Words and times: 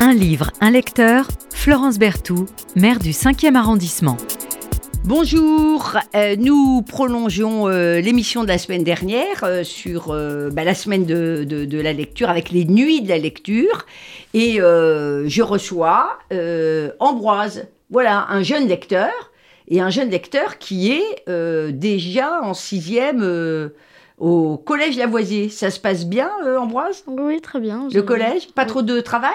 Un 0.00 0.14
livre, 0.14 0.50
un 0.60 0.70
lecteur, 0.70 1.28
Florence 1.52 1.98
Berthoud, 1.98 2.48
maire 2.74 2.98
du 2.98 3.10
5e 3.10 3.54
arrondissement. 3.54 4.16
Bonjour, 5.04 5.96
euh, 6.14 6.36
nous 6.38 6.82
prolongeons 6.82 7.68
euh, 7.68 8.00
l'émission 8.00 8.42
de 8.42 8.48
la 8.48 8.58
semaine 8.58 8.84
dernière 8.84 9.44
euh, 9.44 9.64
sur 9.64 10.08
bah, 10.52 10.64
la 10.64 10.74
semaine 10.74 11.04
de, 11.06 11.44
de- 11.44 11.64
de 11.64 11.80
la 11.80 11.92
lecture 11.92 12.28
avec 12.30 12.50
les 12.50 12.64
nuits 12.64 13.02
de 13.02 13.08
la 13.08 13.18
lecture 13.18 13.86
et 14.34 14.60
euh, 14.60 15.26
je 15.28 15.42
reçois 15.42 16.18
euh, 16.32 16.90
Ambroise, 17.00 17.66
voilà, 17.90 18.26
un 18.28 18.42
jeune 18.42 18.68
lecteur 18.68 19.10
et 19.68 19.80
un 19.80 19.90
jeune 19.90 20.10
lecteur 20.10 20.58
qui 20.58 20.92
est 20.92 21.22
euh, 21.28 21.70
déjà 21.72 22.40
en 22.42 22.52
sixième 22.54 23.20
euh, 23.22 23.70
au 24.18 24.58
collège 24.58 24.98
Lavoisier. 24.98 25.48
Ça 25.48 25.70
se 25.70 25.80
passe 25.80 26.04
bien, 26.06 26.30
euh, 26.44 26.58
Ambroise? 26.58 27.04
Oui, 27.06 27.40
très 27.40 27.58
bien. 27.60 27.88
Le 27.92 28.02
collège? 28.02 28.48
Pas 28.54 28.62
Oui. 28.62 28.68
trop 28.68 28.82
de 28.82 29.00
travail? 29.00 29.32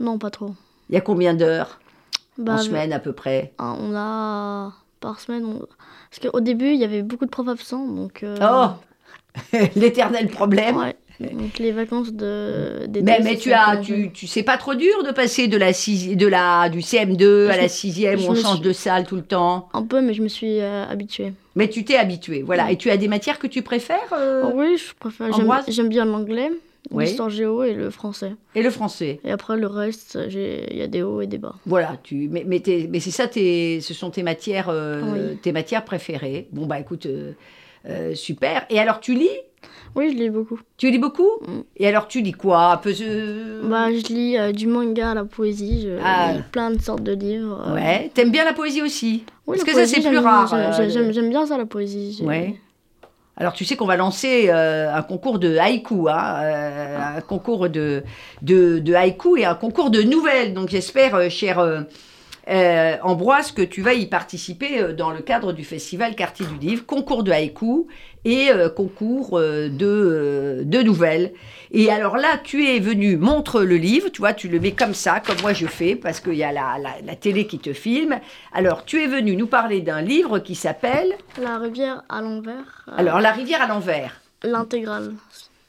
Non, 0.00 0.18
pas 0.18 0.30
trop. 0.30 0.54
Il 0.88 0.94
y 0.94 0.98
a 0.98 1.00
combien 1.00 1.34
d'heures 1.34 1.78
Bah, 2.38 2.54
en 2.54 2.58
semaine 2.58 2.92
à 2.92 2.98
peu 2.98 3.12
près? 3.12 3.52
ah, 3.58 3.76
on 3.78 3.94
a 3.94 4.72
par 5.00 5.20
semaine. 5.20 5.44
on- 5.44 5.66
Parce 6.10 6.20
qu'au 6.20 6.40
début, 6.40 6.70
il 6.72 6.76
y 6.80 6.84
avait 6.84 7.02
beaucoup 7.02 7.24
de 7.26 7.30
profs 7.30 7.48
absents, 7.48 7.86
donc. 7.86 8.22
euh, 8.22 8.36
Oh 8.42 8.68
L'éternel 9.76 10.28
problème 10.28 10.76
Ouais. 10.76 10.96
Donc 11.20 11.58
les 11.58 11.70
vacances 11.70 12.12
de. 12.14 12.86
d'été, 12.86 13.02
Mais, 13.04 13.20
mais 13.22 13.36
tu 13.36 13.52
as, 13.52 13.76
tu, 13.76 14.10
tu 14.10 14.26
c'est 14.26 14.42
pas 14.42 14.56
trop 14.56 14.74
dur 14.74 15.02
de 15.04 15.10
passer 15.12 15.48
de 15.48 15.58
la 15.58 15.74
sixi- 15.74 16.16
de 16.16 16.26
la 16.26 16.70
du 16.70 16.80
CM2 16.80 17.48
à 17.50 17.58
la 17.58 17.68
sixième 17.68 18.20
où 18.20 18.30
on 18.30 18.34
change 18.34 18.56
suis- 18.56 18.64
de 18.66 18.72
salle 18.72 19.04
tout 19.06 19.16
le 19.16 19.22
temps? 19.22 19.68
Un 19.74 19.82
peu, 19.82 20.00
mais 20.00 20.14
je 20.14 20.22
me 20.22 20.28
suis 20.28 20.60
euh, 20.60 20.86
habituée. 20.88 21.34
Mais 21.56 21.68
tu 21.68 21.84
t'es 21.84 21.96
habitué, 21.96 22.40
voilà. 22.42 22.64
Oui. 22.66 22.72
Et 22.72 22.76
tu 22.78 22.90
as 22.90 22.96
des 22.96 23.06
matières 23.06 23.38
que 23.38 23.46
tu 23.46 23.60
préfères 23.60 23.98
euh, 24.14 24.44
Oh 24.46 24.52
oui, 24.54 24.78
je 24.78 24.94
préfère. 24.94 25.28
J'aime 25.68 25.90
bien 25.90 26.06
l'anglais, 26.06 26.50
Oui. 26.90 27.04
l'histoire 27.04 27.30
géo 27.30 27.62
et 27.62 27.74
le 27.74 27.90
français. 27.90 28.32
et 28.54 28.62
le 28.62 28.70
français. 28.70 29.20
Et 29.24 29.30
après, 29.30 29.56
le 29.56 29.66
reste, 29.66 30.18
il 30.30 30.76
y 30.76 30.82
a 30.82 30.86
des 30.86 31.02
hauts 31.02 31.20
et 31.20 31.26
des 31.26 31.38
bas. 31.38 31.54
Voilà, 31.66 31.96
tu 32.02 32.28
mais 32.30 32.44
mais, 32.46 32.60
c'est 33.00 33.10
ça 33.10 33.28
tes 33.28 33.80
ce 33.80 33.94
sont 33.94 34.10
tes 34.10 34.22
matières 34.22 34.68
euh, 34.70 35.02
Oui. 35.30 35.36
tes 35.42 35.52
matières 35.52 35.84
préférées. 35.84 36.48
Bon 36.52 36.66
bah 36.66 36.80
écoute 36.80 37.06
euh, 37.06 37.32
euh, 37.88 38.14
super. 38.14 38.66
Et 38.70 38.78
alors 38.80 39.00
tu 39.00 39.14
lis? 39.14 39.28
Oui, 39.94 40.10
je 40.12 40.16
lis 40.16 40.30
beaucoup. 40.30 40.58
Tu 40.78 40.90
lis 40.90 40.98
beaucoup? 40.98 41.28
Mm. 41.46 41.60
Et 41.76 41.86
alors 41.86 42.08
tu 42.08 42.22
lis 42.22 42.32
quoi? 42.32 42.80
Peu 42.82 42.92
Bah, 43.64 43.88
je 43.92 44.12
lis 44.12 44.52
du 44.54 44.66
manga 44.66 45.10
à 45.10 45.14
la 45.14 45.24
poésie, 45.24 45.82
je 45.82 45.98
Ah. 46.02 46.32
lis 46.34 46.42
plein 46.50 46.70
de 46.70 46.80
sortes 46.80 47.02
de 47.02 47.12
livres. 47.12 47.72
Ouais, 47.74 48.10
t'aimes 48.14 48.30
bien 48.30 48.44
la 48.44 48.52
poésie 48.52 48.82
aussi? 48.82 49.24
Oui, 49.46 49.56
Parce 49.58 49.66
la 49.66 49.72
que 49.74 49.86
ça 49.86 49.86
c'est 49.86 50.00
plus 50.08 50.18
rare. 50.18 50.48
j'aime- 50.88 51.28
bien 51.28 51.44
ça, 51.46 51.58
la 51.58 51.66
poésie. 51.66 52.22
Ouais. 52.24 52.54
Alors 53.40 53.54
tu 53.54 53.64
sais 53.64 53.74
qu'on 53.74 53.86
va 53.86 53.96
lancer 53.96 54.50
euh, 54.50 54.94
un 54.94 55.02
concours 55.02 55.38
de 55.38 55.56
haïku, 55.56 56.10
hein, 56.10 56.42
euh, 56.42 57.16
un 57.16 57.20
concours 57.22 57.70
de, 57.70 58.04
de, 58.42 58.94
haïku 58.94 59.38
et 59.38 59.46
un 59.46 59.54
concours 59.54 59.88
de 59.88 60.02
nouvelles. 60.02 60.52
Donc 60.52 60.68
j'espère, 60.68 61.14
euh, 61.14 61.30
cher 61.30 61.58
euh, 62.50 62.96
Ambroise, 63.02 63.52
que 63.52 63.62
tu 63.62 63.80
vas 63.82 63.94
y 63.94 64.06
participer 64.06 64.80
euh, 64.80 64.92
dans 64.92 65.10
le 65.10 65.20
cadre 65.20 65.52
du 65.52 65.64
festival 65.64 66.14
Quartier 66.16 66.46
du 66.46 66.58
Livre, 66.58 66.84
concours 66.84 67.22
de 67.22 67.30
haïku 67.30 67.86
et 68.24 68.50
euh, 68.50 68.68
concours 68.68 69.38
euh, 69.38 69.68
de, 69.68 70.62
de 70.64 70.82
nouvelles. 70.82 71.32
Et 71.70 71.90
alors 71.90 72.16
là, 72.16 72.38
tu 72.42 72.66
es 72.66 72.80
venu, 72.80 73.16
montre 73.16 73.62
le 73.62 73.76
livre, 73.76 74.08
tu 74.08 74.20
vois, 74.20 74.32
tu 74.32 74.48
le 74.48 74.58
mets 74.58 74.72
comme 74.72 74.94
ça, 74.94 75.20
comme 75.20 75.40
moi 75.42 75.52
je 75.52 75.66
fais, 75.66 75.94
parce 75.94 76.20
qu'il 76.20 76.34
y 76.34 76.42
a 76.44 76.50
la, 76.52 76.76
la, 76.82 76.90
la 77.04 77.14
télé 77.14 77.46
qui 77.46 77.58
te 77.58 77.72
filme. 77.72 78.18
Alors 78.52 78.84
tu 78.84 79.00
es 79.02 79.06
venu 79.06 79.36
nous 79.36 79.46
parler 79.46 79.80
d'un 79.80 80.02
livre 80.02 80.40
qui 80.40 80.54
s'appelle, 80.56 81.12
La 81.40 81.58
rivière 81.58 82.02
à 82.08 82.20
l'envers. 82.20 82.84
alors 82.96 83.20
La 83.20 83.30
rivière 83.32 83.62
à 83.62 83.68
l'envers. 83.68 84.20
L'intégrale. 84.42 85.12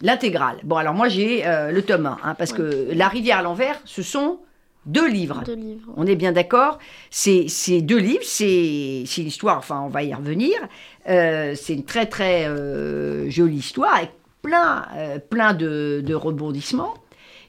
L'intégrale. 0.02 0.58
Bon, 0.64 0.78
alors 0.78 0.96
moi 0.96 1.10
j'ai 1.10 1.44
le 1.46 1.82
tome 1.82 2.08
1, 2.08 2.18
hein, 2.24 2.36
parce 2.38 2.54
que 2.54 2.88
La 2.94 3.08
rivière 3.08 3.38
à 3.38 3.42
l'envers, 3.44 3.80
ce 3.86 4.02
sont 4.02 4.40
deux 4.86 5.08
livres. 5.08 5.44
Deux 5.46 5.56
livres. 5.56 5.92
On 5.96 6.08
est 6.08 6.16
bien 6.16 6.32
d'accord 6.32 6.80
C'est 7.10 7.46
c'est 7.48 7.82
deux 7.82 8.00
livres, 8.00 8.24
c'est 8.24 9.04
c'est 9.06 9.22
l'histoire, 9.22 9.58
enfin 9.58 9.82
on 9.82 9.90
va 9.90 10.04
y 10.04 10.14
revenir. 10.14 10.56
Euh, 11.08 11.54
c'est 11.56 11.74
une 11.74 11.86
très 11.86 12.08
très 12.08 12.48
euh, 12.48 13.30
jolie 13.30 13.58
histoire 13.58 13.96
avec 13.96 14.12
plein, 14.42 14.88
euh, 14.96 15.20
plein 15.20 15.54
de, 15.54 16.02
de 16.06 16.14
rebondissements. 16.16 16.96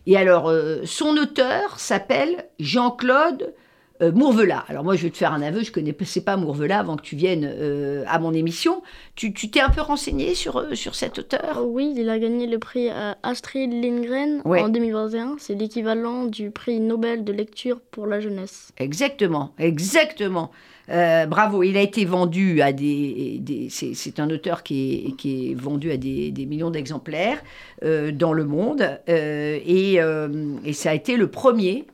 Et 0.07 0.17
alors, 0.17 0.53
son 0.85 1.17
auteur 1.17 1.79
s'appelle 1.79 2.47
Jean-Claude 2.59 3.55
euh, 4.03 4.13
Mourvelat. 4.13 4.65
Alors 4.69 4.85
moi 4.85 4.97
je 4.97 5.03
vais 5.05 5.11
te 5.11 5.17
faire 5.17 5.33
un 5.33 5.43
aveu, 5.43 5.63
je 5.63 5.71
ne 5.71 5.75
connaissais 5.75 6.21
pas 6.23 6.37
Mourvelat 6.37 6.81
avant 6.81 6.97
que 6.97 7.03
tu 7.03 7.17
viennes 7.17 7.49
euh, 7.51 8.05
à 8.09 8.19
mon 8.19 8.33
émission. 8.33 8.83
Tu 9.15 9.33
t'es 9.33 9.61
un 9.61 9.69
peu 9.71 9.81
renseigné 9.81 10.35
sur, 10.35 10.57
euh, 10.59 10.75
sur 10.75 10.95
cet 10.95 11.19
auteur? 11.19 11.59
Oh 11.61 11.69
oui, 11.71 11.95
il 11.97 12.09
a 12.11 12.19
gagné 12.19 12.47
le 12.47 12.59
prix 12.59 12.89
euh, 12.91 13.13
Astrid 13.23 13.73
Lindgren 13.73 14.43
Ouais. 14.45 14.61
en 14.63 14.69
2021. 14.69 15.37
C'est 15.39 15.55
l'équivalent 15.55 16.27
du 16.27 16.51
prix 16.51 16.81
Nobel 16.81 17.25
de 17.25 17.33
lecture 17.33 17.81
pour 17.91 18.07
la 18.07 18.21
jeunesse. 18.21 18.73
Exactement, 18.79 19.53
exactement. 19.59 20.51
Euh, 20.91 21.27
bravo, 21.27 21.63
il 21.63 21.77
a 21.77 21.81
été 21.81 22.05
vendu 22.05 22.61
à 22.61 22.73
des... 22.73 23.39
des- 23.41 23.69
c'est 23.71 24.19
un 24.19 24.29
auteur 24.31 24.63
qui 24.65 25.07
est, 25.09 25.17
qui 25.17 25.51
est 25.51 25.55
vendu 25.55 25.93
à 25.93 25.97
des, 25.97 26.33
des 26.33 26.45
millions 26.45 26.71
d'exemplaires 26.71 27.41
euh, 27.85 28.11
dans 28.11 28.33
le 28.33 28.45
monde. 28.45 28.99
euh, 29.09 29.59
et, 29.65 30.01
euh, 30.01 30.57
et 30.65 30.73
ça 30.73 30.91
a 30.91 30.95
été 30.95 31.17
le 31.17 31.29
premier 31.31 31.85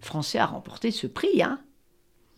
français 0.00 0.38
à 0.38 0.46
remporter 0.46 0.90
ce 0.90 1.06
prix. 1.06 1.42
Hein. 1.42 1.60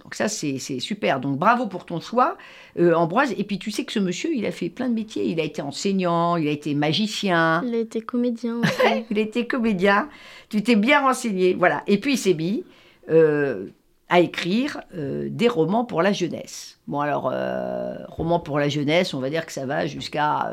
Donc 0.02 0.14
ça, 0.14 0.28
c'est 0.28 0.58
super. 0.80 1.20
Donc 1.20 1.38
bravo 1.38 1.66
pour 1.66 1.86
ton 1.86 2.00
choix, 2.00 2.36
euh, 2.78 2.94
Ambroise. 2.94 3.34
Et 3.36 3.44
puis 3.44 3.58
tu 3.58 3.70
sais 3.70 3.84
que 3.84 3.92
ce 3.92 4.00
monsieur, 4.00 4.34
il 4.34 4.44
a 4.46 4.50
fait 4.50 4.68
plein 4.68 4.88
de 4.88 4.94
métiers. 4.94 5.26
Il 5.26 5.40
a 5.40 5.44
été 5.44 5.62
enseignant, 5.62 6.36
il 6.36 6.48
a 6.48 6.50
été 6.50 6.74
magicien. 6.74 7.62
Il 7.64 7.74
a 7.74 7.78
été 7.78 8.00
comédien 8.00 8.58
aussi. 8.58 9.04
Il 9.10 9.18
était 9.18 9.46
comédien. 9.46 10.08
Tu 10.48 10.62
t'es 10.62 10.76
bien 10.76 11.00
renseigné. 11.00 11.54
Voilà. 11.54 11.82
Et 11.86 11.98
puis 11.98 12.14
il 12.14 12.18
s'est 12.18 12.34
mis 12.34 12.64
euh, 13.10 13.66
à 14.08 14.20
écrire 14.20 14.82
euh, 14.94 15.28
des 15.30 15.48
romans 15.48 15.84
pour 15.84 16.02
la 16.02 16.12
jeunesse. 16.12 16.78
Bon, 16.86 17.00
alors, 17.00 17.30
euh, 17.32 17.94
romans 18.08 18.40
pour 18.40 18.58
la 18.58 18.68
jeunesse, 18.68 19.14
on 19.14 19.20
va 19.20 19.30
dire 19.30 19.46
que 19.46 19.52
ça 19.52 19.64
va 19.64 19.86
jusqu'à, 19.86 20.52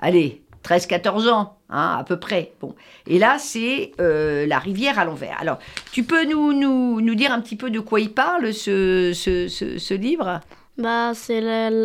allez, 0.00 0.42
13-14 0.64 1.28
ans, 1.30 1.56
hein, 1.70 1.96
à 1.98 2.04
peu 2.04 2.18
près. 2.18 2.52
Bon. 2.60 2.74
Et 3.06 3.18
là, 3.18 3.36
c'est 3.38 3.92
euh, 4.00 4.46
La 4.46 4.58
rivière 4.58 4.98
à 4.98 5.04
l'envers. 5.04 5.36
Alors, 5.40 5.58
tu 5.92 6.02
peux 6.04 6.24
nous, 6.24 6.52
nous, 6.52 7.00
nous 7.00 7.14
dire 7.14 7.32
un 7.32 7.40
petit 7.40 7.56
peu 7.56 7.70
de 7.70 7.80
quoi 7.80 8.00
il 8.00 8.12
parle, 8.12 8.52
ce, 8.52 9.12
ce, 9.14 9.48
ce, 9.48 9.78
ce 9.78 9.94
livre? 9.94 10.40
Bah, 10.76 11.12
c'est 11.14 11.40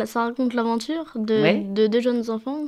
ça 0.06 0.24
raconte 0.24 0.54
l'aventure 0.54 1.06
de, 1.16 1.34
Ouais. 1.42 1.66
de 1.68 1.86
deux 1.88 2.00
jeunes 2.00 2.30
enfants 2.30 2.64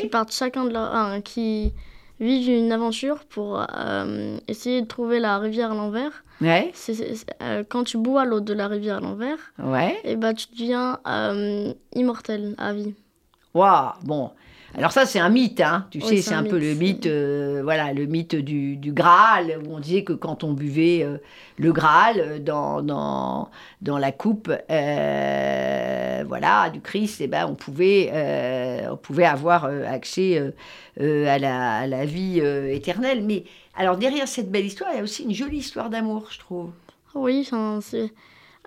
qui 0.00 0.06
partent 0.08 0.32
chacun 0.32 0.64
de 0.64 0.70
leur. 0.72 1.22
qui 1.24 1.72
vivent 2.20 2.48
une 2.48 2.70
aventure 2.70 3.24
pour 3.24 3.60
euh, 3.76 4.36
essayer 4.46 4.80
de 4.82 4.86
trouver 4.86 5.18
la 5.18 5.38
rivière 5.38 5.72
à 5.72 5.74
l'envers. 5.74 6.22
Ouais. 6.40 6.72
Euh, 7.42 7.64
quand 7.68 7.82
tu 7.82 7.96
bois 7.98 8.24
l'eau 8.24 8.38
de 8.40 8.52
la 8.54 8.68
rivière 8.68 8.98
à 8.98 9.00
l'envers, 9.00 9.38
et 10.04 10.14
bah, 10.14 10.32
tu 10.32 10.46
deviens 10.52 11.00
immortel 11.94 12.54
à 12.58 12.72
vie. 12.72 12.94
Waouh, 13.52 13.92
bon. 14.04 14.30
Alors 14.76 14.90
ça, 14.90 15.06
c'est 15.06 15.20
un 15.20 15.28
mythe, 15.28 15.60
hein. 15.60 15.86
Tu 15.90 15.98
Oui, 15.98 16.04
sais, 16.16 16.22
c'est 16.22 16.34
un, 16.34 16.40
un 16.40 16.42
peu 16.44 16.58
le 16.58 16.74
mythe. 16.74 17.06
euh, 17.06 17.60
voilà, 17.62 17.92
le 17.92 18.06
mythe 18.06 18.34
du, 18.34 18.76
du 18.76 18.92
Graal, 18.92 19.56
où 19.64 19.72
on 19.74 19.78
disait 19.78 20.02
que 20.02 20.12
quand 20.12 20.42
on 20.42 20.52
buvait 20.52 21.04
euh, 21.04 21.18
le 21.58 21.72
Graal 21.72 22.16
euh, 22.18 22.38
dans, 22.40 22.82
dans, 22.82 23.50
dans 23.82 23.98
la 23.98 24.10
coupe, 24.10 24.50
euh, 24.50 26.24
voilà, 26.26 26.70
du 26.70 26.80
Christ, 26.80 27.20
eh 27.20 27.28
ben, 27.28 27.46
on 27.48 27.54
pouvait, 27.54 28.10
on 28.90 28.96
pouvait 28.96 29.26
avoir 29.26 29.66
accès 29.66 30.52
à, 30.98 31.38
la, 31.38 31.70
à 31.78 31.86
la 31.86 32.04
vie 32.04 32.40
éternelle. 32.40 33.22
Mais 33.24 33.44
alors 33.76 33.96
derrière 33.96 34.26
cette 34.26 34.50
belle 34.50 34.66
histoire, 34.66 34.90
il 34.92 34.96
y 34.96 35.00
a 35.00 35.04
aussi 35.04 35.22
une 35.22 35.34
jolie 35.34 35.58
histoire 35.58 35.88
d'amour, 35.88 36.26
je 36.30 36.38
trouve. 36.40 36.70
Oui, 37.14 37.48
c'est 37.80 38.12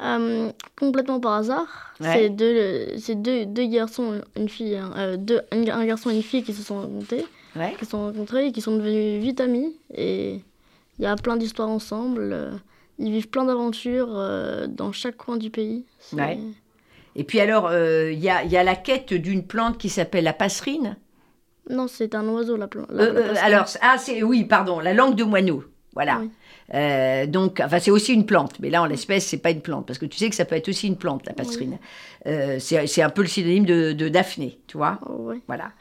euh, 0.03 0.51
complètement 0.79 1.19
par 1.19 1.33
hasard. 1.33 1.93
Ouais. 1.99 2.13
C'est 2.13 2.29
deux, 2.29 2.97
c'est 2.97 3.15
deux, 3.21 3.45
deux 3.45 3.65
garçons, 3.67 4.21
une 4.35 4.49
fille, 4.49 4.75
hein, 4.75 4.91
euh, 4.97 5.17
deux, 5.17 5.41
un, 5.51 5.67
un 5.67 5.85
garçon 5.85 6.09
et 6.09 6.15
une 6.15 6.23
fille 6.23 6.43
qui 6.43 6.53
se 6.53 6.61
sont 6.63 6.81
rencontrés, 6.81 7.25
Ouais. 7.55 7.73
qui 7.79 7.85
se 7.85 7.91
sont 7.91 8.05
rencontrés 8.05 8.47
et 8.47 8.51
qui 8.51 8.61
sont 8.61 8.75
devenus 8.77 9.21
vite 9.21 9.41
amis. 9.41 9.75
Et 9.93 10.41
il 10.99 11.03
y 11.03 11.07
a 11.07 11.15
plein 11.15 11.37
d'histoires 11.37 11.69
ensemble. 11.69 12.29
euh, 12.33 12.51
Ils 12.99 13.11
vivent 13.11 13.29
plein 13.29 13.45
d'aventures 13.45 14.09
dans 14.69 14.91
chaque 14.91 15.17
coin 15.17 15.37
du 15.37 15.49
pays. 15.49 15.85
Ouais. 16.13 16.37
Et 17.15 17.23
puis 17.23 17.39
alors, 17.39 17.71
il 17.73 18.19
y, 18.19 18.29
a, 18.29 18.43
il 18.43 18.51
y 18.51 18.57
a 18.57 18.63
la 18.63 18.75
quête 18.75 19.11
d'une 19.13 19.43
plante 19.45 19.79
qui 19.79 19.89
s'appelle 19.89 20.23
la 20.23 20.33
passerine. 20.33 20.97
Non, 21.69 21.87
c'est 21.87 22.13
un 22.15 22.27
oiseau, 22.29 22.55
la 22.57 22.67
plante. 22.67 22.89
alors, 23.41 23.65
ah, 23.81 23.97
c'est 23.97 24.21
oui, 24.23 24.45
pardon, 24.45 24.79
la 24.79 24.93
langue 24.93 25.15
de 25.15 25.23
moineau. 25.23 25.63
Voilà. 25.93 26.19
Oui. 26.21 26.29
Euh, 26.73 27.25
donc, 27.27 27.61
enfin, 27.63 27.79
c'est 27.79 27.91
aussi 27.91 28.13
une 28.13 28.25
plante, 28.25 28.59
mais 28.59 28.69
là, 28.69 28.81
en 28.81 28.85
l'espèce, 28.85 29.25
c'est 29.25 29.37
pas 29.37 29.51
une 29.51 29.61
plante, 29.61 29.85
parce 29.87 29.97
que 29.99 30.05
tu 30.05 30.17
sais 30.17 30.29
que 30.29 30.35
ça 30.35 30.43
peut 30.43 30.55
être 30.55 30.67
aussi 30.67 30.87
une 30.87 30.97
plante, 30.97 31.25
la 31.25 31.33
passerine. 31.33 31.77
Euh, 32.25 32.57
c'est 32.59 33.01
un 33.01 33.09
peu 33.09 33.21
le 33.21 33.27
synonyme 33.29 33.65
de, 33.65 33.93
de 33.93 34.09
Daphné, 34.09 34.59
tu 34.67 34.75
vois. 34.77 34.99
Oh. 35.09 35.31
Voilà. 35.47 35.71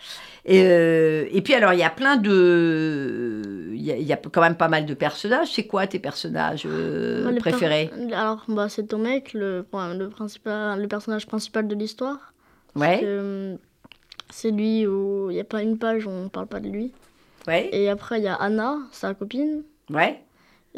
Et, 0.45 0.63
euh, 0.63 1.27
et 1.33 1.43
puis, 1.43 1.55
alors, 1.55 1.73
il 1.73 1.81
y 1.81 1.83
a 1.83 1.91
plein 1.91 2.17
de. 2.17 3.71
Il 3.75 3.83
y, 3.83 3.91
a- 3.91 3.97
il 3.97 4.07
y 4.07 4.13
a 4.13 4.17
quand 4.17 4.41
même 4.41 4.57
pas 4.57 4.69
mal 4.69 4.87
de 4.87 4.95
personnages. 4.95 5.53
C'est 5.53 5.67
quoi 5.67 5.87
tes 5.89 5.99
personnages 5.99 6.63
per- 6.63 7.37
préférés? 7.39 7.91
Alors, 8.13 8.45
bah, 8.49 8.69
c'est 8.69 8.85
Tomek, 8.87 9.33
le, 9.33 9.67
enfin, 9.73 9.95
le, 9.95 10.09
principal, 10.09 10.81
le 10.81 10.89
personnage 10.89 11.27
principal 11.27 11.67
de 11.67 11.75
l'histoire. 11.75 12.33
Ouais, 12.77 13.01
Euh, 13.03 13.57
c'est 14.31 14.51
lui 14.51 14.87
où 14.87 15.31
il 15.31 15.35
n'y 15.35 15.41
a 15.41 15.45
pas 15.45 15.63
une 15.63 15.79
page 15.79 16.07
où 16.07 16.11
on 16.11 16.29
parle 16.29 16.47
pas 16.47 16.61
de 16.61 16.69
lui. 16.69 16.93
ouais, 17.49 17.69
Et 17.73 17.89
après, 17.89 18.19
il 18.21 18.25
y 18.25 18.29
a 18.29 18.35
Anna, 18.35 18.77
sa 18.93 19.15
copine. 19.15 19.63
ouais. 19.91 20.21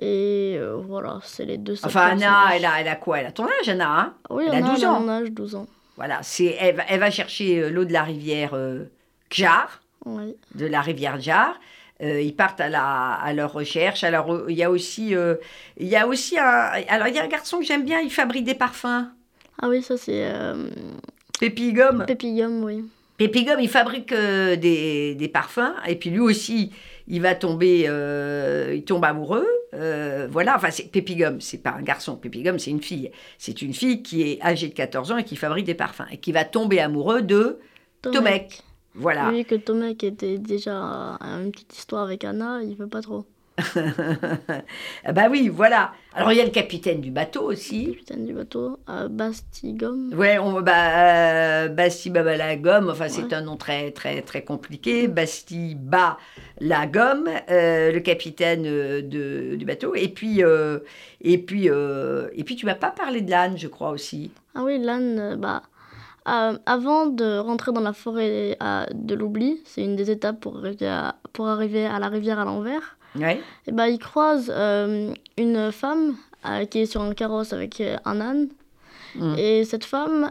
Et 0.01 0.57
euh, 0.59 0.77
voilà, 0.77 1.19
c'est 1.25 1.45
les 1.45 1.59
deux 1.59 1.75
Enfin, 1.83 2.11
Anna, 2.13 2.51
elle 2.55 2.65
a, 2.65 2.81
elle 2.81 2.89
a 2.89 2.95
quoi? 2.97 3.19
Elle 3.19 3.27
a 3.27 3.33
ton 3.33 3.47
âge, 3.47 3.69
Anna 3.69 3.99
hein? 4.01 4.15
Oui, 4.31 4.45
elle 4.47 4.55
a 4.55 4.57
Anna, 4.59 4.71
12 4.71 4.79
elle 4.79 4.85
a 4.89 4.93
ans. 4.93 5.01
mon 5.01 5.09
âge, 5.09 5.31
12 5.33 5.55
ans. 5.57 5.67
Voilà, 5.97 6.21
c'est, 6.23 6.57
elle, 6.61 6.77
va- 6.77 6.85
elle 6.89 7.01
va 7.01 7.11
chercher 7.11 7.59
euh, 7.61 7.71
l'eau 7.71 7.85
de 7.85 7.93
la 7.93 8.05
rivière 8.05 8.51
euh, 8.55 8.85
Kjar, 9.31 9.81
Oui. 10.05 10.37
de 10.55 10.67
la 10.67 10.81
rivière 10.81 11.21
Jar. 11.21 11.59
Euh, 12.01 12.21
ils 12.21 12.37
partent 12.37 12.61
à, 12.61 12.69
la, 12.69 13.15
à 13.15 13.33
leur 13.33 13.53
recherche. 13.53 14.05
Alors, 14.05 14.49
il 14.49 14.57
y 14.57 14.63
a 14.63 14.71
aussi, 14.71 15.15
il 15.79 15.87
y 15.89 15.97
a 15.97 16.07
aussi 16.07 16.39
un, 16.39 16.71
alors 16.89 17.09
il 17.09 17.15
y 17.17 17.19
a 17.19 17.25
un 17.25 17.29
garçon 17.29 17.59
que 17.59 17.65
j'aime 17.65 17.85
bien. 17.85 17.99
Il 18.01 18.11
fabrique 18.13 18.45
des 18.45 18.55
parfums. 18.55 19.09
Ah 19.61 19.69
oui, 19.69 19.83
ça 19.83 19.97
c'est 19.97 20.31
Pépi 21.41 21.73
Gomme. 21.73 22.05
Pépigum, 22.07 22.63
oui. 22.63 22.85
Pépi 23.17 23.45
Gomme, 23.45 23.59
il 23.59 23.69
fabrique 23.69 24.15
des, 24.15 25.17
des 25.17 25.29
parfums. 25.29 25.75
Et 25.89 25.97
puis 25.97 26.11
lui 26.11 26.21
aussi, 26.21 26.73
il 27.09 27.23
va 27.23 27.35
tomber, 27.35 27.85
euh, 27.87 28.75
il 28.77 28.85
tombe 28.85 29.05
amoureux. 29.05 29.47
Euh, 29.75 30.29
voilà, 30.31 30.55
enfin, 30.57 30.71
c'est 30.71 30.91
c'est 31.41 31.63
pas 31.63 31.71
un 31.71 31.83
garçon. 31.83 32.17
Pépi 32.17 32.43
Gomme, 32.43 32.59
c'est 32.59 32.71
une 32.71 32.83
fille. 32.83 33.11
C'est 33.39 33.63
une 33.63 33.73
fille 33.73 34.03
qui 34.03 34.23
est 34.23 34.43
âgée 34.43 34.69
de 34.69 34.75
14 34.75 35.13
ans 35.13 35.17
et 35.17 35.25
qui 35.25 35.37
fabrique 35.37 35.65
des 35.65 35.75
parfums. 35.75 36.07
Et 36.11 36.19
qui 36.19 36.33
va 36.33 36.45
tomber 36.45 36.81
amoureux 36.81 37.23
de 37.23 37.59
Tomek. 38.03 38.63
Voilà. 38.95 39.31
Vu 39.31 39.45
que 39.45 39.55
Tomek 39.55 40.05
était 40.05 40.39
déjà 40.39 41.15
à 41.15 41.27
une 41.41 41.51
petite 41.51 41.77
histoire 41.77 42.05
avec 42.05 42.25
Anna, 42.25 42.61
il 42.63 42.77
veut 42.77 42.89
pas 42.89 43.01
trop. 43.01 43.25
Ah 45.05 45.13
bah 45.13 45.29
oui, 45.31 45.49
voilà. 45.49 45.93
Alors 46.15 46.33
il 46.33 46.39
y 46.39 46.41
a 46.41 46.45
le 46.45 46.51
capitaine 46.51 47.01
du 47.01 47.11
bateau 47.11 47.43
aussi. 47.43 47.87
Capitaine 47.93 48.25
du 48.25 48.33
bateau, 48.33 48.79
euh, 48.89 49.09
Bastigum. 49.09 50.13
Ouais, 50.15 50.39
on, 50.39 50.61
bah, 50.61 51.65
euh, 51.65 51.69
Basti 51.69 52.11
Baba 52.11 52.37
la 52.37 52.57
gomme, 52.57 52.89
enfin 52.91 53.09
c'est 53.09 53.33
un 53.33 53.43
nom 53.43 53.57
très 53.57 53.91
très 53.91 54.23
très 54.23 54.43
compliqué. 54.43 55.09
Basti 55.09 55.75
Ba 55.75 56.19
la 56.61 56.87
gomme, 56.87 57.29
euh, 57.51 57.93
le 57.93 58.01
capitaine 58.01 58.65
euh, 58.67 59.03
de, 59.03 59.57
du 59.57 59.65
bateau. 59.65 59.95
Et 59.95 60.09
puis 60.09 60.43
euh, 60.45 60.79
et 61.21 61.39
puis 61.39 61.67
et 61.67 62.45
puis 62.45 62.57
tu 62.57 62.67
m'as 62.67 62.75
pas 62.75 62.91
parlé 62.91 63.21
de 63.23 63.31
l'âne, 63.31 63.59
je 63.59 63.69
crois 63.69 63.91
aussi. 63.91 64.31
Ah 64.55 64.63
oui, 64.65 64.79
l'âne, 64.79 65.37
bah, 65.37 65.63
euh, 66.29 66.59
avant 66.67 67.07
de 67.07 67.39
rentrer 67.39 67.73
dans 67.73 67.81
la 67.81 67.93
forêt 67.93 68.57
euh, 68.63 68.85
de 68.93 69.15
l'oubli, 69.15 69.63
c'est 69.65 69.83
une 69.83 69.97
des 69.97 70.11
étapes 70.11 70.41
pour 70.41 70.59
arriver 70.59 70.89
à, 70.89 71.17
pour 71.33 71.49
arriver 71.49 71.87
à 71.87 71.99
la 71.99 72.09
rivière 72.09 72.39
à 72.39 72.45
l'envers, 72.45 72.98
Ouais. 73.19 73.41
et 73.67 73.73
bah, 73.73 73.89
il 73.89 73.99
croise 73.99 74.53
euh, 74.55 75.13
une 75.37 75.73
femme 75.73 76.17
euh, 76.47 76.65
qui 76.65 76.81
est 76.81 76.87
sur 76.87 77.03
un 77.03 77.15
carrosse 77.15 77.53
avec 77.53 77.81
euh, 77.81 77.97
un 78.05 78.21
âne. 78.21 78.49
Mm. 79.15 79.35
Et 79.39 79.65
cette 79.65 79.85
femme, 79.85 80.31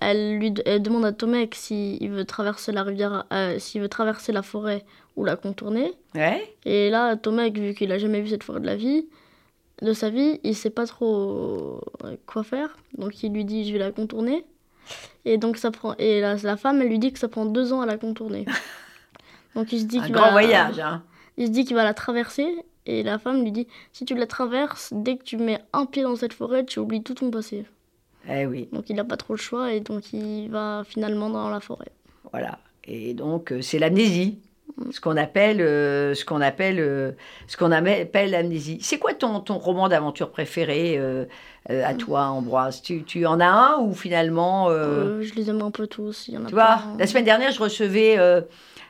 elle 0.00 0.38
lui 0.38 0.52
elle 0.66 0.82
demande 0.82 1.04
à 1.04 1.12
Tomek 1.12 1.54
s'il 1.54 2.10
veut 2.10 2.24
traverser 2.24 2.72
la 2.72 2.82
rivière, 2.82 3.24
s'il 3.58 3.80
veut 3.80 3.88
traverser 3.88 4.32
la 4.32 4.42
forêt 4.42 4.84
ou 5.16 5.24
la 5.24 5.36
contourner. 5.36 5.92
Ouais. 6.16 6.52
Et 6.64 6.90
là, 6.90 7.16
Tomek, 7.16 7.56
vu 7.56 7.74
qu'il 7.74 7.92
a 7.92 7.98
jamais 7.98 8.20
vu 8.20 8.28
cette 8.28 8.42
forêt 8.42 8.58
de 8.58 8.66
la 8.66 8.74
vie, 8.74 9.06
de 9.82 9.92
sa 9.92 10.10
vie, 10.10 10.40
il 10.42 10.56
sait 10.56 10.70
pas 10.70 10.84
trop 10.84 11.80
quoi 12.26 12.42
faire. 12.42 12.76
Donc 12.98 13.22
il 13.22 13.32
lui 13.32 13.44
dit 13.44 13.66
je 13.66 13.72
vais 13.72 13.78
la 13.78 13.92
contourner. 13.92 14.44
Et 15.24 15.38
donc 15.38 15.56
ça 15.56 15.70
prend 15.70 15.94
et 15.98 16.20
la, 16.20 16.34
la 16.34 16.56
femme 16.56 16.82
elle 16.82 16.88
lui 16.88 16.98
dit 16.98 17.12
que 17.12 17.18
ça 17.20 17.28
prend 17.28 17.46
deux 17.46 17.72
ans 17.72 17.82
à 17.82 17.86
la 17.86 17.98
contourner. 17.98 18.46
donc 19.54 19.72
il 19.72 19.80
se 19.80 19.84
dit 19.84 20.00
Un 20.00 20.10
grand 20.10 20.24
va 20.24 20.30
voyage. 20.32 20.80
Hein. 20.80 21.02
Il 21.38 21.46
se 21.46 21.52
dit 21.52 21.64
qu'il 21.64 21.76
va 21.76 21.84
la 21.84 21.94
traverser 21.94 22.46
et 22.84 23.02
la 23.02 23.18
femme 23.18 23.42
lui 23.42 23.52
dit 23.52 23.66
si 23.92 24.04
tu 24.04 24.14
la 24.14 24.26
traverses 24.26 24.92
dès 24.94 25.16
que 25.16 25.22
tu 25.24 25.36
mets 25.38 25.60
un 25.72 25.86
pied 25.86 26.02
dans 26.02 26.16
cette 26.16 26.34
forêt 26.34 26.64
tu 26.66 26.78
oublies 26.80 27.02
tout 27.02 27.14
ton 27.14 27.30
passé. 27.30 27.64
Eh 28.30 28.44
oui, 28.44 28.68
Donc 28.72 28.90
il 28.90 28.96
n'a 28.96 29.04
pas 29.04 29.16
trop 29.16 29.32
le 29.34 29.38
choix 29.38 29.72
et 29.72 29.80
donc 29.80 30.12
il 30.12 30.48
va 30.50 30.82
finalement 30.86 31.30
dans 31.30 31.48
la 31.48 31.60
forêt. 31.60 31.92
voilà. 32.32 32.58
Et 32.84 33.14
donc 33.14 33.52
euh, 33.52 33.62
c'est 33.62 33.78
l'amnésie. 33.78 34.38
Ce 34.92 35.00
qu'on 35.00 35.16
appelle, 35.16 35.60
euh, 35.60 36.14
ce 36.14 36.24
qu'on 36.24 36.40
appelle, 36.40 36.78
euh, 36.78 37.12
ce 37.48 37.56
qu'on 37.56 37.72
appelle 37.72 38.30
l'amnésie. 38.30 38.78
C'est 38.80 38.98
quoi 38.98 39.12
ton, 39.14 39.40
ton 39.40 39.58
roman 39.58 39.88
d'aventure 39.88 40.30
préféré 40.30 40.96
euh, 40.98 41.24
à 41.68 41.94
toi, 41.94 42.26
Ambroise? 42.26 42.80
Tu, 42.82 43.02
tu 43.02 43.26
en 43.26 43.40
as 43.40 43.48
un 43.48 43.78
ou 43.80 43.92
finalement 43.94 44.70
je 44.70 45.34
les 45.34 45.50
aime 45.50 45.62
un 45.62 45.70
peu 45.70 45.86
tous. 45.86 46.28
Il 46.28 46.34
y 46.34 46.38
en 46.38 46.44
a 46.44 46.48
Tu 46.48 46.54
vois, 46.54 46.78
la 46.98 47.06
semaine 47.06 47.24
dernière, 47.24 47.50
je 47.50 47.60
recevais 47.60 48.18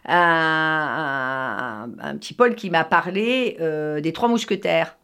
un, 0.08 1.88
petit 2.18 2.34
Paul 2.34 2.54
qui 2.54 2.70
m'a 2.70 2.84
parlé 2.84 3.56
euh, 3.60 4.00
des 4.00 4.12
Trois 4.12 4.28
Mousquetaires. 4.28 4.96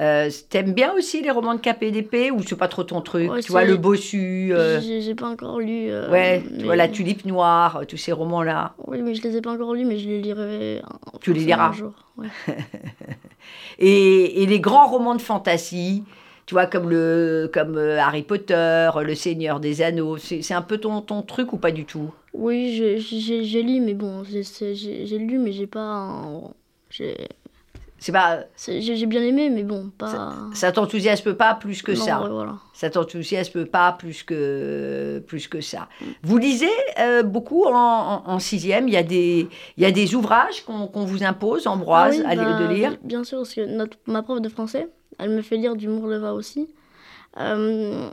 Euh, 0.00 0.30
T'aimes 0.48 0.72
bien 0.72 0.94
aussi 0.94 1.20
les 1.20 1.30
romans 1.30 1.54
de 1.54 1.60
KPDP 1.60 2.30
ou 2.32 2.42
c'est 2.42 2.56
pas 2.56 2.68
trop 2.68 2.82
ton 2.82 3.02
truc 3.02 3.30
Ouais, 3.30 3.42
Tu 3.42 3.52
vois, 3.52 3.64
Le 3.64 3.76
Bossu, 3.76 4.50
euh, 4.54 4.80
J'ai 4.80 5.14
pas 5.14 5.26
encore 5.28 5.60
lu. 5.60 5.90
euh, 5.90 6.10
ouais, 6.10 6.42
tu 6.58 6.64
vois, 6.64 6.76
La 6.76 6.88
Tulipe 6.88 7.26
Noire, 7.26 7.76
euh, 7.76 7.84
tous 7.84 7.98
ces 7.98 8.12
romans-là. 8.12 8.72
Oui, 8.86 9.02
mais 9.02 9.14
je 9.14 9.22
les 9.22 9.36
ai 9.36 9.42
pas 9.42 9.52
encore 9.52 9.74
lus, 9.74 9.84
mais 9.84 9.98
je 9.98 10.08
les 10.08 10.22
lirai. 10.22 10.80
un- 10.82 11.18
Tu 11.20 11.34
les 11.34 11.44
liras. 11.44 11.68
un 11.68 11.72
jour. 11.72 11.92
ouais. 12.16 12.28
Et, 13.78 14.42
et 14.42 14.46
les 14.46 14.60
grands 14.60 14.86
romans 14.86 15.14
de 15.14 15.20
fantasy, 15.20 16.04
tu 16.46 16.54
vois, 16.54 16.66
comme, 16.66 16.90
le, 16.90 17.50
comme 17.52 17.76
euh, 17.76 17.98
Harry 18.00 18.22
Potter, 18.22 18.90
Le 19.02 19.14
Seigneur 19.14 19.60
des 19.60 19.82
Anneaux, 19.82 20.16
c'est 20.18 20.54
un 20.54 20.62
peu 20.62 20.78
ton, 20.78 21.00
ton 21.00 21.22
truc 21.22 21.52
ou 21.52 21.56
pas 21.56 21.70
du 21.72 21.84
tout? 21.84 22.12
Oui, 22.34 22.74
j'ai- 22.74 23.62
lu, 23.62 23.80
mais 23.80 23.94
bon, 23.94 24.24
j'ai- 24.24 24.42
c'est- 24.42 24.74
j'ai 24.74 25.06
j'ai 25.06 25.18
lu, 25.18 25.38
mais 25.38 25.52
j'ai 25.52 25.66
pas. 25.66 26.22
C'est 27.98 28.10
pas, 28.10 28.40
j'ai- 28.66 29.06
bien 29.06 29.22
aimé, 29.22 29.48
mais 29.48 29.62
bon, 29.62 29.90
pas. 29.96 30.34
ça 30.54 30.72
t'enthousiasme 30.72 31.34
pas 31.34 31.54
plus 31.54 31.82
que 31.82 31.92
Non, 31.92 31.98
ça 31.98 32.20
ouais, 32.22 32.30
voilà. 32.30 32.56
Ça 32.72 32.90
t'enthousiasme 32.90 33.64
pas 33.66 33.92
plus 33.92 34.24
que, 34.24 35.22
plus 35.28 35.46
que 35.46 35.60
ça. 35.60 35.88
Vous 36.24 36.36
lisez 36.36 36.66
euh, 36.98 37.22
beaucoup 37.22 37.64
en, 37.64 37.72
en- 37.76 38.22
en 38.28 38.38
sixième? 38.40 38.88
Il 38.88 38.94
y 38.94 38.96
a 38.96 39.04
des, 39.04 39.46
il 39.76 39.82
y 39.82 39.86
a 39.86 39.92
des 39.92 40.16
ouvrages 40.16 40.64
qu'on 40.64 41.04
vous 41.04 41.22
impose, 41.22 41.68
Ambroise, 41.68 42.16
Ah 42.16 42.18
oui, 42.18 42.26
à 42.26 42.34
li- 42.34 42.40
bah, 42.40 42.68
de 42.68 42.74
lire? 42.74 42.96
Bien 43.04 43.22
sûr, 43.22 43.38
parce 43.38 43.54
que 43.54 43.64
notre, 43.66 43.98
ma 44.06 44.22
prof 44.22 44.40
de 44.40 44.48
français, 44.48 44.88
elle 45.18 45.30
me 45.30 45.42
fait 45.42 45.56
lire 45.56 45.76
du 45.76 45.88
Mourleva 45.88 46.34
aussi. 46.34 46.68
Euh, 47.38 48.08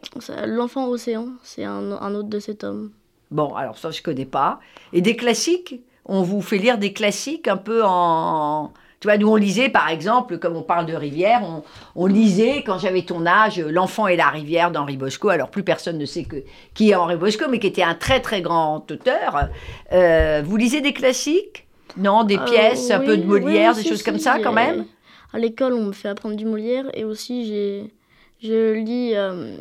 L'enfant 0.45 0.87
océan, 0.87 1.27
c'est 1.43 1.63
un, 1.65 1.91
un 1.91 2.15
autre 2.15 2.29
de 2.29 2.39
ces 2.39 2.55
tomes. 2.55 2.91
Bon, 3.31 3.53
alors 3.53 3.77
ça, 3.77 3.91
je 3.91 4.01
connais 4.01 4.25
pas. 4.25 4.59
Et 4.93 5.01
des 5.01 5.15
classiques 5.15 5.81
On 6.05 6.23
vous 6.23 6.41
fait 6.41 6.57
lire 6.57 6.77
des 6.79 6.93
classiques 6.93 7.47
un 7.47 7.57
peu 7.57 7.83
en... 7.85 8.71
Tu 8.99 9.07
vois, 9.07 9.17
nous, 9.17 9.29
on 9.29 9.35
lisait, 9.35 9.69
par 9.69 9.87
exemple, 9.89 10.39
comme 10.39 10.57
on 10.57 10.61
parle 10.63 10.85
de 10.85 10.93
rivière, 10.93 11.41
on, 11.43 11.63
on 11.95 12.05
lisait, 12.05 12.63
quand 12.65 12.79
j'avais 12.79 13.03
ton 13.03 13.25
âge, 13.25 13.59
L'enfant 13.59 14.07
et 14.07 14.17
la 14.17 14.27
rivière 14.27 14.71
d'Henri 14.71 14.97
Bosco. 14.97 15.29
Alors, 15.29 15.49
plus 15.49 15.63
personne 15.63 15.97
ne 15.97 16.05
sait 16.05 16.23
que, 16.23 16.37
qui 16.73 16.89
est 16.89 16.95
Henri 16.95 17.15
Bosco, 17.15 17.45
mais 17.49 17.59
qui 17.59 17.67
était 17.67 17.83
un 17.83 17.95
très, 17.95 18.19
très 18.19 18.41
grand 18.41 18.89
auteur. 18.91 19.49
Euh, 19.93 20.41
vous 20.43 20.57
lisez 20.57 20.81
des 20.81 20.91
classiques? 20.91 21.65
Non, 21.95 22.23
des 22.23 22.37
Euh, 22.37 22.45
pièces, 22.45 22.91
un 22.91 22.99
peu 22.99 23.15
de 23.15 23.23
Molière, 23.23 23.71
oui, 23.71 23.77
des 23.77 23.83
si, 23.83 23.89
choses 23.89 23.99
si, 23.99 24.03
comme 24.03 24.19
ça, 24.19 24.39
quand 24.43 24.51
même? 24.53 24.85
À 25.33 25.37
l'école, 25.39 25.73
on 25.73 25.85
me 25.85 25.91
fait 25.91 26.07
apprendre 26.09 26.35
du 26.35 26.45
Molière 26.45 26.85
et 26.93 27.03
aussi 27.03 27.45
j'ai, 27.45 27.93
je 28.41 28.73
lis, 28.73 29.15
euh, 29.15 29.55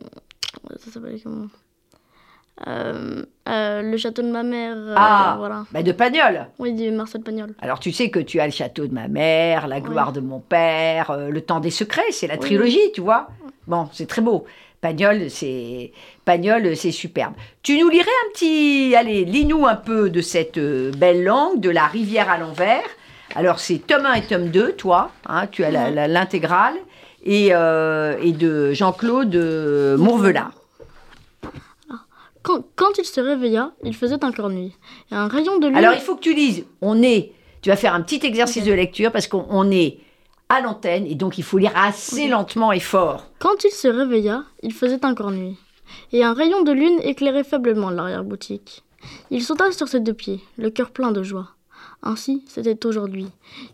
ça 0.78 0.90
s'appelle 0.90 1.19
comment 1.23 1.47
Euh, 2.66 3.25
euh, 3.49 3.83
Le 3.83 3.97
château 3.97 4.23
de 4.23 4.31
ma 4.31 4.42
mère. 4.42 4.75
euh, 4.76 4.95
Ah. 4.97 5.35
Voilà. 5.38 5.64
bah, 5.71 5.83
De 5.83 5.92
Pagnol 5.92 6.47
Oui, 6.59 6.73
du 6.73 6.90
Marcel 6.90 7.21
Pagnol. 7.23 7.54
Alors 7.61 7.78
tu 7.78 7.92
sais 7.92 8.11
que 8.11 8.19
tu 8.19 8.40
as 8.40 8.47
le 8.47 8.52
château 8.52 8.87
de 8.87 8.95
ma 8.95 9.07
mère, 9.09 9.69
la 9.69 9.81
gloire 9.81 10.12
de 10.12 10.21
mon 10.21 10.40
père, 10.40 11.16
le 11.31 11.40
temps 11.40 11.61
des 11.61 11.71
secrets, 11.71 12.11
c'est 12.11 12.26
la 12.26 12.35
Oui. 12.35 12.40
trilogie, 12.40 12.92
tu 12.95 13.00
vois. 13.00 13.28
Bon, 13.66 13.88
c'est 13.92 14.07
très 14.09 14.23
beau. 14.23 14.45
Pagnol, 14.81 15.28
c'est 15.31 15.92
Pagnol, 16.25 16.76
c'est 16.76 16.92
superbe. 16.92 17.35
Tu 17.62 17.78
nous 17.78 17.88
lirais 17.88 18.07
un 18.26 18.33
petit, 18.33 18.95
allez, 18.97 19.25
lis-nous 19.25 19.66
un 19.66 19.75
peu 19.76 20.09
de 20.09 20.21
cette 20.21 20.59
belle 20.59 21.25
langue, 21.25 21.61
de 21.61 21.69
la 21.71 21.87
rivière 21.87 22.31
à 22.31 22.38
l'envers. 22.38 22.85
Alors 23.35 23.58
c'est 23.61 23.78
tome 23.78 24.06
1 24.06 24.14
et 24.14 24.23
tome 24.26 24.49
2, 24.49 24.73
toi, 24.73 25.11
hein, 25.26 25.47
tu 25.47 25.62
as 25.64 25.70
la- 25.70 26.08
l'intégrale, 26.08 26.75
et, 27.25 27.49
euh, 27.52 28.16
et 28.23 28.32
de 28.32 28.73
Jean-Claude 28.73 29.35
euh, 29.35 29.97
Mourvelat. 29.99 30.50
Quand, 32.42 32.64
quand 32.76 32.97
il 32.99 33.04
se 33.04 33.20
réveilla, 33.20 33.73
il 33.85 33.94
faisait 33.94 34.25
encore 34.25 34.49
nuit. 34.49 34.73
Et 35.11 35.14
un 35.14 35.28
rayon 35.28 35.58
de 35.58 35.66
lune. 35.66 35.76
Alors 35.76 35.92
il 35.94 36.00
faut 36.00 36.14
que 36.16 36.20
tu 36.23 36.32
lises. 36.35 36.64
On 36.80 37.02
est, 37.02 37.32
tu 37.61 37.68
vas 37.68 37.76
faire 37.76 37.92
un 37.94 38.00
petit 38.00 38.25
exercice 38.25 38.64
de 38.64 38.73
lecture 38.73 39.12
parce 39.12 39.26
qu'on 39.26 39.44
on 39.50 39.70
est 39.70 39.99
à 40.49 40.61
l'antenne 40.62 41.04
et 41.06 41.14
donc 41.14 41.37
il 41.37 41.44
faut 41.44 41.58
lire 41.58 41.73
assez 41.76 42.26
lentement 42.28 42.73
et 42.73 42.80
fort. 42.80 43.26
Quand 43.38 43.64
il 43.64 43.70
se 43.70 43.88
réveilla, 43.88 44.44
il 44.62 44.73
faisait 44.73 45.04
encore 45.04 45.30
nuit. 45.30 45.58
Et 46.12 46.23
un 46.25 46.32
rayon 46.32 46.62
de 46.62 46.73
lune 46.73 46.99
éclairait 47.02 47.44
faiblement 47.44 47.90
l'arrière-boutique. 47.90 48.82
Il 49.30 49.42
sauta 49.42 49.70
sur 49.73 49.88
ses 49.88 50.00
deux 50.00 50.14
pieds, 50.14 50.40
le 50.56 50.70
cœur 50.70 50.90
plein 50.90 51.12
de 51.12 51.23
joie. 51.23 51.49
Ainsi, 52.02 52.45
c'était 52.47 52.87
aujourd'hui. 52.87 53.26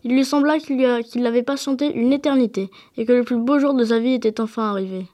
Il 0.03 0.11
lui 0.11 0.25
sembla 0.25 0.57
qu'il 0.59 0.77
lui 0.77 0.85
a- 0.85 1.03
qu'il 1.03 1.21
l'avait 1.23 1.43
patienté 1.43 1.93
une 1.93 2.11
éternité 2.11 2.69
et 2.97 3.05
que 3.05 3.11
le 3.13 3.23
plus 3.23 3.37
beau 3.37 3.59
jour 3.59 3.73
de 3.73 3.85
sa 3.85 3.99
vie 3.99 4.13
était 4.13 4.41
enfin 4.41 4.69
arrivé. 4.71 5.07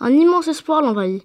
Un 0.00 0.10
immense 0.12 0.48
espoir 0.48 0.82
l'envahit. 0.82 1.24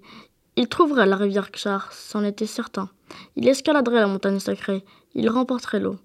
Il 0.55 0.67
trouverait 0.67 1.05
la 1.05 1.15
rivière 1.15 1.51
Kshar, 1.51 1.91
c'en 1.93 2.23
était 2.23 2.45
certain. 2.47 2.89
Il 3.35 3.47
escaladerait 3.47 3.99
la 4.01 4.07
montagne 4.07 4.39
sacrée. 4.39 4.83
Il 5.13 5.29
remporterait 5.29 5.79
l'eau. 5.79 5.97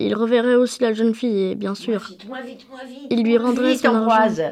Il 0.00 0.14
reverrait 0.14 0.56
aussi 0.56 0.82
la 0.82 0.92
jeune 0.92 1.14
fille 1.14 1.50
et, 1.50 1.54
bien 1.54 1.74
sûr, 1.76 2.00
Vite, 2.00 2.26
moins 2.26 2.40
vite, 2.40 2.66
moins 2.68 2.84
vite. 2.84 3.06
Il 3.10 3.22
lui 3.22 3.38
rendrait 3.38 3.72
vite, 3.74 3.82
son 3.82 3.94
Ambroise. 3.94 4.42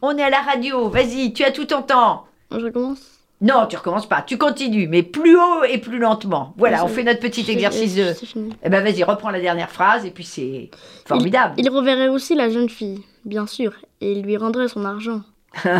On 0.00 0.16
est 0.16 0.22
à 0.22 0.30
la 0.30 0.42
radio. 0.42 0.88
Vas-y, 0.88 1.32
tu 1.32 1.42
as 1.42 1.50
tout 1.50 1.64
ton 1.64 1.82
temps. 1.82 2.26
je 2.52 2.68
commence. 2.68 3.00
Non, 3.42 3.66
tu 3.66 3.76
recommences 3.76 4.08
pas. 4.08 4.22
Tu 4.22 4.38
continues, 4.38 4.86
mais 4.86 5.02
plus 5.02 5.36
haut 5.36 5.64
et 5.68 5.78
plus 5.78 5.98
lentement. 5.98 6.54
Voilà, 6.56 6.84
on 6.84 6.88
fait 6.88 7.02
notre 7.02 7.18
petit 7.18 7.50
exercice 7.50 7.96
de. 7.96 8.14
Eh 8.62 8.68
ben 8.68 8.84
vas-y, 8.84 9.02
reprends 9.02 9.30
la 9.30 9.40
dernière 9.40 9.70
phrase 9.70 10.06
et 10.06 10.12
puis 10.12 10.22
c'est 10.24 10.70
formidable. 11.04 11.54
Il 11.58 11.68
reverrait 11.68 12.08
aussi 12.08 12.36
la 12.36 12.48
jeune 12.50 12.68
fille, 12.68 13.02
bien 13.24 13.48
sûr, 13.48 13.72
et 14.00 14.12
il 14.12 14.22
lui 14.22 14.36
rendrait 14.36 14.68
son 14.68 14.84
argent. 14.84 15.22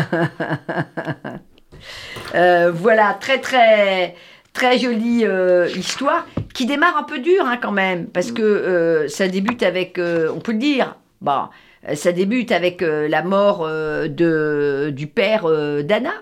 Euh, 2.33 2.71
voilà, 2.73 3.17
très 3.19 3.39
très 3.39 4.15
très 4.53 4.77
jolie 4.77 5.25
euh, 5.25 5.67
histoire 5.75 6.25
qui 6.53 6.65
démarre 6.65 6.95
un 6.95 7.03
peu 7.03 7.19
dur 7.19 7.45
hein, 7.45 7.57
quand 7.61 7.73
même 7.73 8.07
parce 8.07 8.31
que 8.31 8.41
euh, 8.41 9.07
ça 9.09 9.27
débute 9.27 9.63
avec, 9.63 9.99
on 9.99 10.39
peut 10.39 10.53
le 10.53 10.59
dire, 10.59 10.95
bon, 11.19 11.49
ça 11.93 12.13
débute 12.13 12.53
avec 12.53 12.81
la 12.81 13.21
mort 13.21 13.67
de 13.67 14.93
du 14.95 15.07
père 15.07 15.45
d'Anna, 15.83 16.13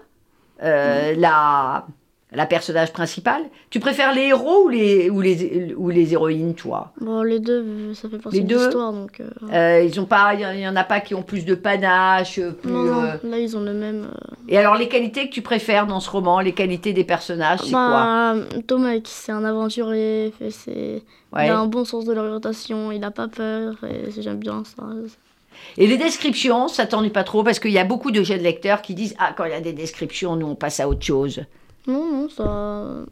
euh, 0.63 1.13
la 1.17 1.85
la 2.33 2.45
personnage 2.45 2.93
principal. 2.93 3.41
Tu 3.71 3.81
préfères 3.81 4.13
les 4.13 4.27
héros 4.27 4.63
ou 4.63 4.69
les 4.69 5.09
ou 5.09 5.19
les 5.19 5.73
ou 5.75 5.89
les 5.89 6.13
héroïnes, 6.13 6.55
toi? 6.55 6.93
Bon, 7.01 7.23
les 7.23 7.41
deux, 7.41 7.93
ça 7.93 8.07
fait 8.07 8.19
partie 8.19 8.37
Les 8.39 8.45
de 8.45 8.55
l'histoire, 8.55 8.93
donc... 8.93 9.19
euh, 9.19 9.29
Euh, 9.51 9.83
Ils 9.83 9.99
ont 9.99 10.05
pas, 10.05 10.33
il 10.35 10.59
y 10.61 10.65
en 10.65 10.75
a 10.77 10.85
pas 10.85 11.01
qui 11.01 11.13
ont 11.13 11.23
plus 11.23 11.43
de 11.43 11.55
panache, 11.55 12.39
plus. 12.61 12.71
Non, 12.71 12.83
non, 12.85 13.01
là, 13.21 13.37
ils 13.37 13.57
ont 13.57 13.59
le 13.59 13.73
même... 13.73 14.07
Et 14.47 14.57
alors 14.57 14.75
les 14.75 14.87
qualités 14.87 15.27
que 15.27 15.33
tu 15.33 15.41
préfères 15.41 15.87
dans 15.87 15.99
ce 15.99 16.09
roman, 16.09 16.39
les 16.39 16.53
qualités 16.53 16.93
des 16.93 17.03
personnages, 17.03 17.59
c'est 17.63 17.71
quoi? 17.71 17.89
Bah, 17.89 18.35
Tomek, 18.65 19.07
c'est 19.09 19.33
un 19.33 19.43
aventurier, 19.43 20.33
c'est... 20.51 21.03
Ouais. 21.33 21.47
il 21.47 21.49
a 21.49 21.59
un 21.59 21.67
bon 21.67 21.83
sens 21.83 22.05
de 22.05 22.13
l'orientation, 22.13 22.93
il 22.93 22.99
n'a 23.01 23.11
pas 23.11 23.27
peur, 23.27 23.73
et 23.83 24.09
j'aime 24.21 24.39
bien 24.39 24.63
ça. 24.63 24.83
Et 25.77 25.87
les 25.87 25.97
descriptions, 25.97 26.67
ça 26.67 26.85
t'ennuie 26.85 27.09
pas 27.09 27.23
trop 27.23 27.43
parce 27.43 27.59
qu'il 27.59 27.71
y 27.71 27.79
a 27.79 27.83
beaucoup 27.83 28.11
de 28.11 28.23
jeunes 28.23 28.41
lecteurs 28.41 28.81
qui 28.81 28.93
disent 28.93 29.15
ah 29.19 29.33
quand 29.35 29.45
il 29.45 29.51
y 29.51 29.55
a 29.55 29.61
des 29.61 29.73
descriptions, 29.73 30.35
nous 30.35 30.47
on 30.47 30.55
passe 30.55 30.79
à 30.79 30.87
autre 30.87 31.03
chose. 31.03 31.43
Non, 31.87 32.05
non, 32.11 32.29
ça... 32.29 33.05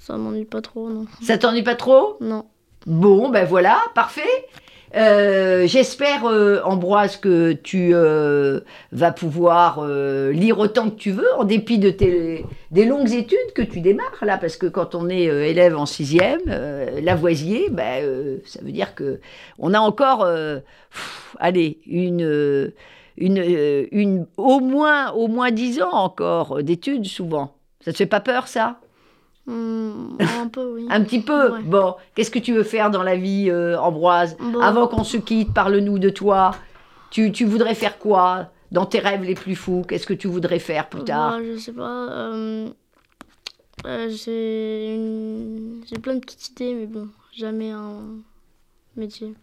Ça 0.00 0.16
m'ennuie 0.16 0.46
pas 0.46 0.62
trop, 0.62 0.88
non. 0.88 1.04
Ça 1.22 1.36
t'ennuie 1.36 1.62
pas 1.62 1.74
trop? 1.74 2.16
Non. 2.20 2.46
Bon, 2.86 3.28
ben 3.28 3.44
voilà, 3.44 3.78
parfait. 3.94 4.48
Euh, 4.96 5.66
J'espère, 5.66 6.24
euh, 6.26 6.60
Ambroise, 6.64 7.16
que 7.16 7.52
tu 7.52 7.90
euh, 7.94 8.60
vas 8.92 9.12
pouvoir 9.12 9.86
lire 9.86 10.58
autant 10.58 10.90
que 10.90 10.96
tu 10.96 11.12
veux, 11.12 11.32
en 11.38 11.44
dépit 11.44 11.78
de 11.78 11.90
tes 11.90 12.44
des 12.70 12.84
longues 12.84 13.12
études 13.12 13.52
que 13.54 13.62
tu 13.62 13.80
démarres 13.80 14.22
là, 14.22 14.38
parce 14.38 14.56
que 14.56 14.66
quand 14.66 14.94
on 14.94 15.08
est 15.08 15.24
élève 15.24 15.76
en 15.76 15.86
sixième, 15.86 16.40
Lavoisier, 17.02 17.68
ben, 17.70 18.38
ça 18.44 18.60
veut 18.62 18.72
dire 18.72 18.94
que 18.94 19.20
on 19.58 19.74
a 19.74 19.80
encore, 19.80 20.26
allez, 21.38 21.78
une, 21.86 22.72
une, 23.16 23.86
une, 23.92 24.26
au 24.36 24.60
moins, 24.60 25.12
au 25.12 25.28
moins 25.28 25.50
dix 25.50 25.82
ans 25.82 25.92
encore 25.92 26.62
d'études 26.62 27.06
souvent. 27.06 27.54
Ça 27.84 27.92
te 27.92 27.96
fait 27.96 28.06
pas 28.06 28.20
peur 28.20 28.48
ça? 28.48 28.80
Hum, 29.50 30.16
un 30.20 30.46
peu, 30.46 30.74
oui. 30.74 30.86
un 30.90 31.02
petit 31.02 31.20
peu. 31.20 31.50
Ouais. 31.50 31.62
Bon, 31.64 31.94
qu'est-ce 32.14 32.30
que 32.30 32.38
tu 32.38 32.52
veux 32.54 32.62
faire 32.62 32.90
dans 32.90 33.02
la 33.02 33.16
vie, 33.16 33.50
euh, 33.50 33.76
Ambroise 33.78 34.36
Bon. 34.38 34.60
Avant 34.60 34.86
qu'on 34.86 35.02
se 35.04 35.16
quitte, 35.16 35.52
parle-nous 35.52 35.98
de 35.98 36.08
toi. 36.10 36.52
Tu, 37.10 37.32
tu 37.32 37.44
voudrais 37.44 37.74
faire 37.74 37.98
quoi 37.98 38.50
dans 38.70 38.86
tes 38.86 39.00
rêves 39.00 39.24
les 39.24 39.34
plus 39.34 39.56
fous? 39.56 39.82
Qu'est-ce 39.88 40.06
que 40.06 40.14
tu 40.14 40.28
voudrais 40.28 40.60
faire 40.60 40.88
plus 40.88 41.02
tard? 41.02 41.32
Bah, 41.38 41.44
je 41.44 41.56
sais 41.58 41.72
pas. 41.72 42.08
euh, 42.12 42.68
euh, 43.86 44.08
j'ai 44.10 44.94
une... 44.94 45.82
j'ai 45.90 45.98
plein 45.98 46.14
de 46.14 46.20
petites 46.20 46.50
idées, 46.50 46.74
mais 46.74 46.86
bon, 46.86 47.08
jamais 47.32 47.70
un 47.70 48.02
métier. 48.96 49.34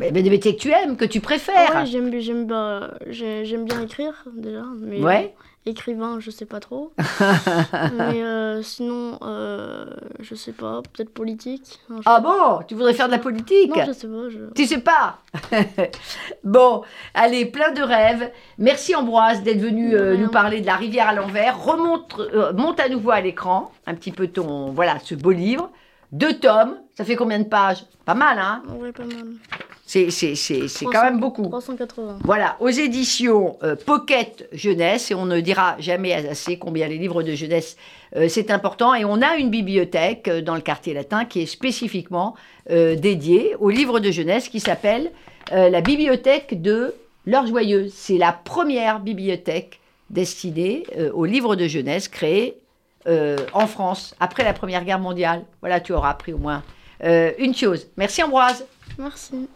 mais, 0.00 0.10
mais 0.10 0.22
des 0.22 0.30
métiers 0.30 0.56
que 0.56 0.60
tu 0.60 0.70
aimes, 0.72 0.96
que 0.96 1.04
tu 1.04 1.20
préfères. 1.20 1.74
Ouais, 1.76 1.86
j'aime 1.86 2.10
bien, 2.10 2.20
j'aime 2.20 2.46
bah, 2.46 2.94
j'ai- 3.06 3.44
j'aime 3.44 3.64
bien 3.64 3.80
écrire 3.82 4.14
déjà, 4.34 4.64
mais 4.80 5.02
Ouais. 5.02 5.34
Écrivain, 5.66 6.18
je 6.20 6.30
sais 6.30 6.46
pas 6.46 6.60
trop. 6.60 6.92
mais 7.92 8.22
euh, 8.22 8.62
sinon, 8.62 9.18
euh, 9.22 9.86
je 10.20 10.34
sais 10.34 10.52
pas, 10.52 10.80
peut-être 10.82 11.10
politique. 11.12 11.80
Non, 11.90 11.98
je- 11.98 12.02
ah 12.06 12.20
bon? 12.20 12.64
Tu 12.66 12.74
voudrais 12.74 12.94
faire 12.94 13.06
de 13.06 13.12
la 13.12 13.18
politique? 13.18 13.74
Non, 13.76 13.84
je 13.86 13.92
sais 13.92 14.06
pas. 14.08 14.28
Je... 14.30 14.38
Tu 14.54 14.66
sais 14.66 14.80
pas? 14.80 15.18
Bon, 16.44 16.82
allez, 17.14 17.44
plein 17.46 17.72
de 17.72 17.82
rêves. 17.82 18.30
Merci 18.58 18.94
Ambroise 18.94 19.42
d'être 19.42 19.60
venu 19.60 19.94
euh, 19.94 20.16
nous 20.16 20.28
parler 20.30 20.60
de 20.60 20.66
la 20.66 20.76
rivière 20.76 21.08
à 21.08 21.12
l'envers. 21.12 21.62
Remonte, 21.62 22.18
euh, 22.18 22.52
monte 22.54 22.80
à 22.80 22.88
nouveau 22.88 23.10
à 23.10 23.20
l'écran 23.20 23.72
un 23.86 23.94
petit 23.94 24.12
peu 24.12 24.28
ton, 24.28 24.70
voilà, 24.70 24.98
ce 25.00 25.14
beau 25.14 25.30
livre. 25.32 25.70
Deux 26.12 26.38
tomes, 26.38 26.76
ça 26.96 27.04
fait 27.04 27.16
combien 27.16 27.38
de 27.38 27.44
pages? 27.48 27.84
Pas 28.06 28.14
mal, 28.14 28.38
hein? 28.38 28.62
Ouais, 28.78 28.92
pas 28.92 29.04
mal. 29.04 29.26
C'est, 29.88 30.10
c'est, 30.10 30.34
c'est, 30.34 30.68
c'est 30.68 30.84
quand 30.84 30.90
300, 30.90 31.04
même 31.06 31.18
beaucoup. 31.18 31.46
380. 31.48 32.18
Voilà, 32.22 32.58
aux 32.60 32.68
éditions 32.68 33.56
euh, 33.62 33.74
Pocket 33.74 34.46
Jeunesse, 34.52 35.10
et 35.10 35.14
on 35.14 35.24
ne 35.24 35.40
dira 35.40 35.76
jamais 35.78 36.12
assez 36.12 36.58
combien 36.58 36.86
les 36.88 36.98
livres 36.98 37.22
de 37.22 37.32
jeunesse, 37.32 37.78
euh, 38.14 38.28
c'est 38.28 38.50
important. 38.50 38.92
Et 38.92 39.06
on 39.06 39.22
a 39.22 39.36
une 39.36 39.48
bibliothèque 39.48 40.28
euh, 40.28 40.42
dans 40.42 40.54
le 40.54 40.60
quartier 40.60 40.92
latin 40.92 41.24
qui 41.24 41.40
est 41.40 41.46
spécifiquement 41.46 42.34
dédiée 42.68 43.56
aux 43.60 43.70
livres 43.70 43.98
de 43.98 44.10
jeunesse 44.10 44.50
qui 44.50 44.60
s'appelle 44.60 45.10
la 45.50 45.80
bibliothèque 45.80 46.60
de 46.60 46.94
l'heure 47.24 47.46
joyeuse. 47.46 47.94
C'est 47.94 48.18
la 48.18 48.32
première 48.32 49.00
bibliothèque 49.00 49.80
destinée 50.10 50.82
aux 51.14 51.24
livres 51.24 51.56
de 51.56 51.66
jeunesse 51.66 52.08
créée 52.08 52.58
en 53.06 53.66
France 53.66 54.14
après 54.20 54.44
la 54.44 54.52
Première 54.52 54.84
Guerre 54.84 54.98
mondiale. 54.98 55.46
Voilà, 55.60 55.80
tu 55.80 55.94
auras 55.94 56.10
appris 56.10 56.34
au 56.34 56.38
moins 56.38 56.62
une 57.02 57.54
chose. 57.54 57.86
Merci 57.96 58.22
Ambroise. 58.22 58.66
Merci. 58.98 59.48